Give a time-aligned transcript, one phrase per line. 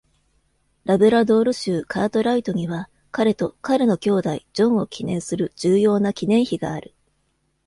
[0.83, 6.95] ラブラドール州カートライトには、彼と彼の兄弟ジョンを記念する重要な記念碑がある。